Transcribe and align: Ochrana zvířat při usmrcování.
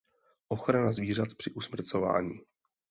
Ochrana 0.47 0.91
zvířat 0.91 1.27
při 1.37 1.51
usmrcování. 1.51 2.39